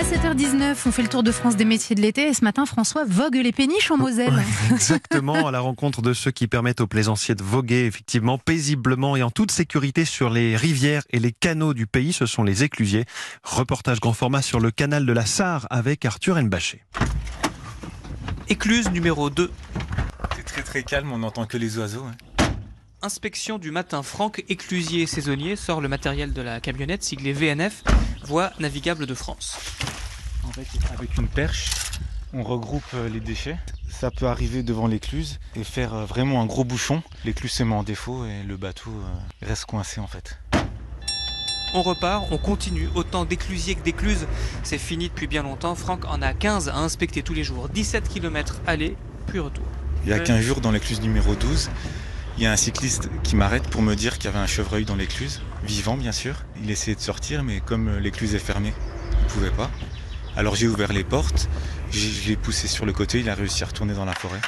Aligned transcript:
À 0.00 0.02
7h19, 0.02 0.76
on 0.86 0.92
fait 0.92 1.02
le 1.02 1.08
tour 1.08 1.22
de 1.22 1.30
France 1.30 1.56
des 1.56 1.66
métiers 1.66 1.94
de 1.94 2.00
l'été 2.00 2.28
et 2.28 2.32
ce 2.32 2.42
matin, 2.42 2.64
François 2.64 3.04
vogue 3.04 3.34
les 3.34 3.52
péniches 3.52 3.90
en 3.90 3.98
Moselle. 3.98 4.42
Exactement, 4.72 5.46
à 5.46 5.50
la 5.50 5.60
rencontre 5.60 6.00
de 6.00 6.14
ceux 6.14 6.30
qui 6.30 6.46
permettent 6.46 6.80
aux 6.80 6.86
plaisanciers 6.86 7.34
de 7.34 7.42
voguer 7.42 7.84
effectivement 7.84 8.38
paisiblement 8.38 9.14
et 9.16 9.22
en 9.22 9.30
toute 9.30 9.50
sécurité 9.50 10.06
sur 10.06 10.30
les 10.30 10.56
rivières 10.56 11.02
et 11.10 11.18
les 11.18 11.32
canaux 11.32 11.74
du 11.74 11.86
pays. 11.86 12.14
Ce 12.14 12.24
sont 12.24 12.44
les 12.44 12.64
éclusiers. 12.64 13.04
Reportage 13.42 14.00
grand 14.00 14.14
format 14.14 14.40
sur 14.40 14.58
le 14.58 14.70
canal 14.70 15.04
de 15.04 15.12
la 15.12 15.26
Sarre 15.26 15.66
avec 15.68 16.06
Arthur 16.06 16.40
Nbaché. 16.42 16.82
Écluse 18.48 18.90
numéro 18.92 19.28
2. 19.28 19.50
C'est 20.34 20.44
très 20.44 20.62
très 20.62 20.82
calme, 20.82 21.12
on 21.12 21.18
n'entend 21.18 21.44
que 21.44 21.58
les 21.58 21.76
oiseaux. 21.76 22.06
hein. 22.06 22.46
Inspection 23.02 23.58
du 23.58 23.70
matin. 23.70 24.02
Franck, 24.02 24.44
éclusier 24.48 25.06
saisonnier, 25.06 25.56
sort 25.56 25.80
le 25.80 25.88
matériel 25.88 26.32
de 26.32 26.42
la 26.42 26.60
camionnette 26.60 27.02
siglée 27.02 27.32
VNF, 27.32 27.82
voie 28.24 28.52
navigable 28.58 29.06
de 29.06 29.14
France. 29.14 29.56
En 30.46 30.52
fait, 30.52 30.66
avec 30.92 31.16
une 31.16 31.28
perche, 31.28 31.70
on 32.32 32.42
regroupe 32.42 32.82
euh, 32.94 33.08
les 33.08 33.20
déchets. 33.20 33.58
Ça 33.90 34.10
peut 34.10 34.26
arriver 34.26 34.62
devant 34.62 34.86
l'écluse 34.86 35.38
et 35.56 35.64
faire 35.64 35.94
euh, 35.94 36.04
vraiment 36.06 36.40
un 36.40 36.46
gros 36.46 36.64
bouchon. 36.64 37.02
L'écluse 37.24 37.52
se 37.52 37.62
met 37.62 37.74
en 37.74 37.82
défaut 37.82 38.24
et 38.24 38.42
le 38.42 38.56
bateau 38.56 38.90
euh, 38.90 39.46
reste 39.46 39.66
coincé 39.66 40.00
en 40.00 40.06
fait. 40.06 40.38
On 41.74 41.82
repart, 41.82 42.24
on 42.32 42.38
continue. 42.38 42.88
Autant 42.96 43.24
d'éclusiers 43.24 43.76
que 43.76 43.82
d'écluses, 43.82 44.26
c'est 44.64 44.78
fini 44.78 45.08
depuis 45.08 45.28
bien 45.28 45.42
longtemps. 45.44 45.74
Franck 45.76 46.04
en 46.06 46.20
a 46.20 46.32
15 46.32 46.68
à 46.68 46.76
inspecter 46.76 47.22
tous 47.22 47.34
les 47.34 47.44
jours. 47.44 47.68
17 47.68 48.08
km 48.08 48.60
aller, 48.66 48.96
puis 49.28 49.38
retour. 49.38 49.64
Il 50.04 50.10
y 50.10 50.12
a 50.12 50.16
Ouais. 50.16 50.24
15 50.24 50.40
jours 50.40 50.60
dans 50.60 50.72
l'écluse 50.72 51.00
numéro 51.00 51.34
12, 51.34 51.70
il 52.36 52.44
y 52.44 52.46
a 52.46 52.52
un 52.52 52.56
cycliste 52.56 53.08
qui 53.22 53.36
m'arrête 53.36 53.68
pour 53.68 53.82
me 53.82 53.94
dire 53.94 54.18
qu'il 54.18 54.26
y 54.26 54.28
avait 54.28 54.38
un 54.38 54.46
chevreuil 54.46 54.84
dans 54.84 54.96
l'écluse, 54.96 55.42
vivant 55.64 55.96
bien 55.96 56.12
sûr. 56.12 56.34
Il 56.62 56.70
essayait 56.70 56.94
de 56.94 57.00
sortir 57.00 57.42
mais 57.42 57.60
comme 57.60 57.88
euh, 57.88 58.00
l'écluse 58.00 58.34
est 58.34 58.38
fermée, 58.38 58.72
il 59.12 59.24
ne 59.24 59.30
pouvait 59.30 59.50
pas. 59.50 59.70
Alors 60.36 60.54
j'ai 60.54 60.68
ouvert 60.68 60.92
les 60.92 61.04
portes, 61.04 61.48
je 61.90 62.28
l'ai 62.28 62.36
poussé 62.36 62.68
sur 62.68 62.86
le 62.86 62.92
côté, 62.92 63.20
il 63.20 63.28
a 63.28 63.34
réussi 63.34 63.62
à 63.64 63.66
retourner 63.66 63.94
dans 63.94 64.04
la 64.04 64.14
forêt. 64.14 64.40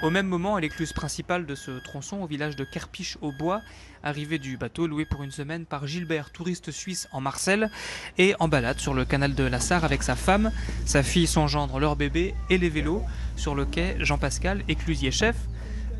Au 0.00 0.10
même 0.10 0.28
moment, 0.28 0.54
à 0.54 0.60
l'écluse 0.60 0.92
principale 0.92 1.44
de 1.44 1.56
ce 1.56 1.72
tronçon, 1.80 2.18
au 2.18 2.28
village 2.28 2.54
de 2.54 2.62
Kerpiche 2.62 3.18
au 3.20 3.32
Bois, 3.32 3.62
arrivée 4.04 4.38
du 4.38 4.56
bateau 4.56 4.86
loué 4.86 5.04
pour 5.04 5.24
une 5.24 5.32
semaine 5.32 5.66
par 5.66 5.88
Gilbert, 5.88 6.30
touriste 6.30 6.70
suisse 6.70 7.08
en 7.10 7.20
Marcel, 7.20 7.68
et 8.16 8.36
en 8.38 8.46
balade 8.46 8.78
sur 8.78 8.94
le 8.94 9.04
canal 9.04 9.34
de 9.34 9.42
la 9.42 9.58
Sarre 9.58 9.84
avec 9.84 10.04
sa 10.04 10.14
femme, 10.14 10.52
sa 10.86 11.02
fille, 11.02 11.26
son 11.26 11.48
gendre, 11.48 11.80
leur 11.80 11.96
bébé 11.96 12.36
et 12.48 12.58
les 12.58 12.68
vélos. 12.68 13.02
Sur 13.38 13.54
le 13.54 13.64
quai, 13.64 13.96
Jean-Pascal, 14.00 14.62
éclusier 14.68 15.10
chef, 15.10 15.36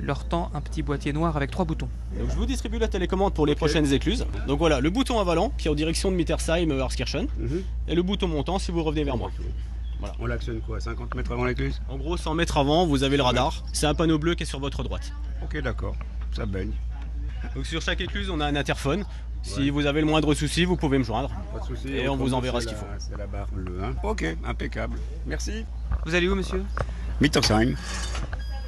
leur 0.03 0.29
tend 0.29 0.51
un 0.55 0.61
petit 0.61 0.83
boîtier 0.83 1.13
noir 1.13 1.37
avec 1.37 1.51
trois 1.51 1.65
boutons. 1.65 1.89
Donc 2.19 2.31
je 2.31 2.35
vous 2.37 2.47
distribue 2.47 2.79
la 2.79 2.89
télécommande 2.89 3.33
pour 3.33 3.47
les 3.47 3.55
prochaines 3.55 3.93
écluses. 3.93 4.27
Donc 4.47 4.59
voilà, 4.59 4.81
le 4.81 4.91
bouton 4.91 5.19
avalant 5.21 5.51
qui 5.57 5.69
est 5.69 5.71
en 5.71 5.75
direction 5.75 6.11
de 6.11 6.17
Mittersheim, 6.17 6.71
euh, 6.71 6.83
Arskirchen, 6.83 7.27
Mhm. 7.39 7.63
et 7.89 7.95
le 7.95 8.03
bouton 8.03 8.29
montant 8.29 8.59
si 8.59 8.71
vous 8.73 8.83
revenez 8.83 9.05
vers 9.05 9.17
moi. 9.17 9.31
Voilà. 10.01 10.15
On 10.21 10.27
l'actionne 10.27 10.61
quoi 10.61 10.79
50 10.81 11.15
mètres 11.17 11.33
avant 11.33 11.45
l'écluse? 11.45 11.81
En 11.89 11.97
gros, 11.97 12.17
100 12.17 12.35
mètres 12.35 12.57
avant, 12.59 12.87
vous 12.87 13.03
avez 13.03 13.17
le 13.17 13.23
radar. 13.25 13.65
C'est 13.73 13.87
un 13.87 13.95
panneau 13.95 14.19
bleu 14.19 14.35
qui 14.35 14.43
est 14.45 14.47
sur 14.47 14.61
votre 14.61 14.83
droite. 14.85 15.13
Ok, 15.43 15.61
d'accord. 15.63 15.97
Ça 16.33 16.47
baigne. 16.47 16.71
Donc 17.55 17.67
sur 17.67 17.81
chaque 17.83 18.01
écluse, 18.01 18.31
on 18.31 18.41
a 18.41 18.47
un 18.47 18.55
interphone. 18.57 19.05
Si 19.43 19.61
Ouais. 19.61 19.71
vous 19.71 19.87
avez 19.87 20.01
le 20.01 20.07
moindre 20.07 20.35
souci, 20.35 20.65
vous 20.65 20.77
pouvez 20.77 20.99
me 20.99 21.05
joindre. 21.05 21.31
Pas 21.53 21.61
de 21.61 21.65
souci. 21.65 21.89
Et 21.93 22.09
on 22.09 22.17
vous 22.17 22.23
Autrement, 22.25 22.39
enverra 22.39 22.61
ce 22.61 22.67
qu'il 22.67 22.77
la- 22.77 22.99
C'est 22.99 23.17
la 23.17 23.27
barre 23.27 23.47
bleue. 23.53 23.79
Hein 23.83 23.95
ok, 24.03 24.37
impeccable. 24.45 24.99
Merci. 25.27 25.65
Vous 26.05 26.15
allez 26.15 26.29
où, 26.29 26.35
monsieur? 26.35 26.63
Mittersheim 27.21 27.75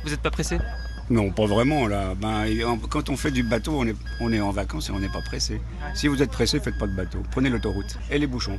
Vous 0.05 0.11
n'êtes 0.11 0.21
pas 0.21 0.31
pressé? 0.31 0.59
Non, 1.09 1.31
pas 1.31 1.47
vraiment 1.47 1.89
là. 1.89 2.15
Ben, 2.15 2.45
quand 2.89 3.09
on 3.11 3.17
fait 3.17 3.31
du 3.33 3.43
bateau, 3.43 3.73
on 3.81 3.87
est, 3.87 3.97
on 4.21 4.33
est 4.33 4.41
en 4.41 4.51
vacances 4.53 4.89
et 4.91 4.93
on 4.93 5.01
n'est 5.01 5.09
pas 5.09 5.23
pressé. 5.23 5.61
Si 5.95 6.07
vous 6.07 6.23
êtes 6.23 6.31
pressé, 6.31 6.61
faites 6.61 6.79
pas 6.79 6.87
de 6.87 6.95
bateau. 6.95 7.23
Prenez 7.33 7.51
l'autoroute 7.51 7.99
et 8.11 8.19
les 8.19 8.27
bouchons. 8.29 8.59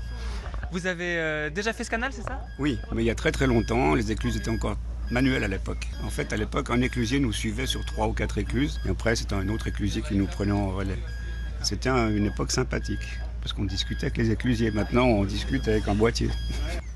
Vous 0.73 0.85
avez 0.87 1.17
euh, 1.17 1.49
déjà 1.49 1.71
fait 1.73 1.83
ce 1.85 1.89
canal, 1.89 2.11
c'est 2.13 2.23
ça? 2.23 2.41
Oui, 2.59 2.77
mais 2.93 3.03
il 3.03 3.05
y 3.05 3.09
a 3.09 3.15
très 3.15 3.31
très 3.31 3.47
longtemps, 3.47 3.93
les 3.95 4.11
écluses 4.11 4.37
étaient 4.37 4.49
encore 4.51 4.77
manuelles 5.11 5.43
à 5.43 5.47
l'époque. 5.49 5.87
En 6.03 6.09
fait, 6.09 6.31
à 6.31 6.37
l'époque, 6.37 6.69
un 6.69 6.81
éclusier 6.81 7.19
nous 7.19 7.33
suivait 7.33 7.65
sur 7.65 7.83
trois 7.85 8.07
ou 8.07 8.13
quatre 8.13 8.37
écluses, 8.37 8.79
et 8.85 8.89
après, 8.89 9.15
c'était 9.17 9.35
un 9.35 9.49
autre 9.49 9.67
éclusier 9.67 10.01
qui 10.01 10.15
nous 10.15 10.27
prenait 10.27 10.53
en 10.53 10.69
relais. 10.71 10.97
C'était 11.61 11.89
un- 11.89 12.09
une 12.09 12.25
époque 12.27 12.51
sympathique, 12.51 13.19
parce 13.41 13.51
qu'on 13.53 13.65
discutait 13.65 14.05
avec 14.05 14.17
les 14.17 14.31
éclusiers. 14.31 14.71
Maintenant, 14.71 15.05
on 15.05 15.25
discute 15.25 15.67
avec 15.67 15.87
un 15.89 15.95
boîtier. 15.95 16.29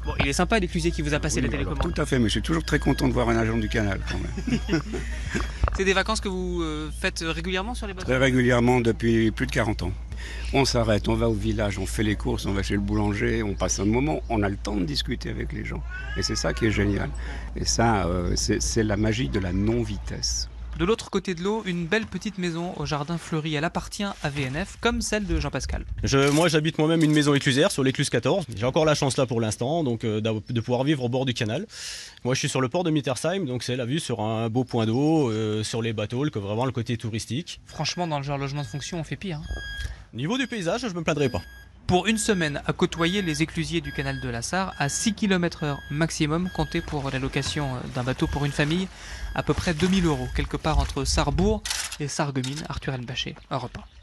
Bon, 0.06 0.14
il 0.20 0.28
est 0.28 0.34
sympa 0.34 0.60
l'éclusier 0.60 0.92
qui 0.92 1.02
vous 1.02 1.14
a 1.14 1.20
passé 1.20 1.38
Oui, 1.38 1.48
la 1.48 1.58
alors, 1.58 1.74
télécommande. 1.74 1.96
Tout 1.96 2.02
à 2.02 2.06
fait, 2.06 2.20
mais 2.20 2.26
je 2.26 2.32
suis 2.32 2.42
toujours 2.42 2.64
très 2.64 2.80
content 2.80 3.08
de 3.08 3.14
voir 3.14 3.30
un 3.30 3.38
agent 3.38 3.58
du 3.58 3.70
canal 3.70 4.00
quand 4.10 4.20
même. 4.20 4.82
C'est 5.78 5.84
des 5.84 5.94
vacances 5.94 6.22
que 6.22 6.30
vous 6.30 6.62
euh, 6.62 6.90
faites 7.02 7.24
régulièrement 7.28 7.74
sur 7.74 7.88
les 7.88 7.94
bateaux 7.94 8.06
Très 8.06 8.18
régulièrement 8.18 8.82
depuis 8.82 9.32
plus 9.32 9.46
de 9.48 9.52
40 9.52 9.84
ans. 9.84 9.92
On 10.54 10.64
s'arrête, 10.64 11.08
on 11.10 11.16
va 11.16 11.28
au 11.28 11.34
village, 11.34 11.80
on 11.80 11.86
fait 11.86 12.04
les 12.04 12.16
courses, 12.16 12.46
on 12.46 12.54
va 12.54 12.64
chez 12.64 12.76
le 12.76 12.80
boulanger, 12.80 13.44
on 13.44 13.56
passe 13.56 13.80
un 13.80 13.86
moment, 13.86 14.22
on 14.30 14.42
a 14.44 14.50
le 14.50 14.56
temps 14.56 14.78
de 14.78 14.86
discuter 14.86 15.30
avec 15.30 15.52
les 15.52 15.66
gens. 15.66 15.84
Et 16.18 16.24
c'est 16.24 16.36
ça 16.36 16.54
qui 16.54 16.68
est 16.68 16.72
génial. 16.72 17.10
Et 17.56 17.66
ça, 17.66 18.06
euh, 18.06 18.36
c'est 18.36 18.84
la 18.84 18.96
magie 18.96 19.28
de 19.28 19.40
la 19.40 19.52
non-vitesse. 19.52 20.50
De 20.78 20.84
l'autre 20.84 21.10
côté 21.10 21.36
de 21.36 21.42
l'eau, 21.42 21.64
une 21.66 21.86
belle 21.86 22.06
petite 22.06 22.38
maison 22.38 22.74
au 22.76 22.86
jardin 22.86 23.18
fleuri. 23.18 23.56
Elle 23.56 23.64
appartient 23.64 24.04
à 24.04 24.30
VNF, 24.30 24.76
comme 24.82 25.00
celle 25.02 25.26
de 25.26 25.40
Jean-Pascal. 25.40 25.86
Je- 26.04 26.30
moi, 26.32 26.50
j'habite 26.50 26.78
moi-même 26.80 27.02
une 27.02 27.14
maison 27.14 27.34
éclusière 27.34 27.72
sur 27.72 27.82
l'écluse 27.82 28.10
14. 28.10 28.46
J'ai 28.54 28.66
encore 28.66 28.84
la 28.84 28.94
chance 28.94 29.16
là 29.16 29.26
pour 29.26 29.40
l'instant, 29.40 29.86
donc 29.86 30.04
euh, 30.04 30.20
de 30.20 30.60
pouvoir 30.60 30.84
vivre 30.84 31.04
au 31.06 31.08
bord 31.10 31.26
du 31.26 31.34
canal. 31.34 31.66
Moi, 32.26 32.34
je 32.34 32.40
suis 32.40 32.50
sur 32.50 32.60
le 32.60 32.68
port 32.68 32.84
de 32.84 32.92
Mittersheim, 32.92 33.46
donc 33.46 33.64
c'est 33.64 33.78
la 33.78 33.86
vue 33.86 34.02
sur 34.02 34.20
un 34.20 34.50
beau 34.50 34.66
point 34.66 34.86
d'eau, 34.86 35.32
euh, 35.32 35.64
sur 35.64 35.82
les 35.82 35.94
bateaux, 35.94 36.26
le, 36.26 36.32
vraiment 36.36 36.66
le 36.66 36.74
côté 36.74 36.98
touristique. 36.98 37.62
Franchement, 37.68 38.06
dans 38.06 38.18
le 38.18 38.26
genre 38.26 38.38
logement 38.38 38.62
de 38.64 38.68
fonction, 38.68 39.00
on 39.00 39.04
fait 39.06 39.16
pire. 39.16 39.38
hein. 39.38 39.60
Niveau 40.14 40.38
du 40.38 40.46
paysage, 40.48 40.82
je 40.82 40.94
me 40.94 41.04
plaindrai 41.04 41.30
pas. 41.30 41.42
Pour 41.88 42.08
une 42.08 42.18
semaine, 42.18 42.64
à 42.66 42.74
côtoyer 42.74 43.22
les 43.22 43.44
éclusiers 43.44 43.80
du 43.80 43.92
canal 43.92 44.20
de 44.20 44.28
la 44.28 44.42
Sarre 44.42 44.74
à 44.80 44.90
6 44.90 45.14
km/h 45.14 45.78
maximum, 45.92 46.50
compté 46.50 46.82
pour 46.82 47.12
la 47.12 47.20
location 47.20 47.76
euh, 47.76 47.80
d'un 47.94 48.04
bateau 48.04 48.26
pour 48.26 48.44
une 48.44 48.52
famille, 48.52 48.88
à 49.36 49.44
peu 49.44 49.54
près 49.54 49.76
2000 49.76 50.06
euros, 50.06 50.28
quelque 50.36 50.58
part 50.58 50.80
entre 50.80 51.04
Sarrebourg 51.04 51.62
et 52.00 52.08
Sarreguemines. 52.08 52.64
Arthur 52.70 52.96
Elbaché, 52.96 53.36
Europe 53.52 53.78
1. 53.78 53.95